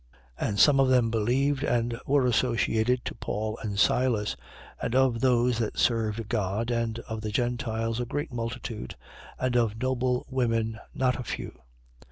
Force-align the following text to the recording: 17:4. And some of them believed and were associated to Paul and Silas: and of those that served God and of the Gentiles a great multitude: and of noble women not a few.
17:4. 0.39 0.47
And 0.49 0.59
some 0.59 0.79
of 0.79 0.89
them 0.89 1.11
believed 1.11 1.63
and 1.63 1.95
were 2.07 2.25
associated 2.25 3.05
to 3.05 3.13
Paul 3.13 3.59
and 3.61 3.77
Silas: 3.77 4.35
and 4.81 4.95
of 4.95 5.21
those 5.21 5.59
that 5.59 5.77
served 5.77 6.27
God 6.27 6.71
and 6.71 6.97
of 7.07 7.21
the 7.21 7.29
Gentiles 7.29 7.99
a 7.99 8.05
great 8.07 8.33
multitude: 8.33 8.95
and 9.37 9.55
of 9.55 9.79
noble 9.79 10.25
women 10.27 10.79
not 10.95 11.19
a 11.19 11.23
few. 11.23 11.53